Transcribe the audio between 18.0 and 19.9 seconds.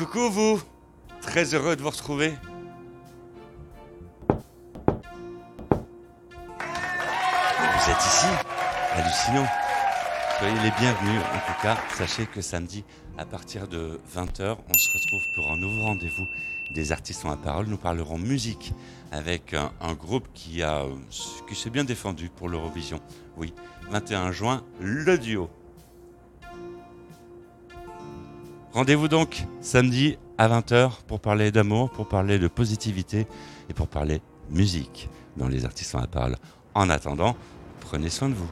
musique avec un,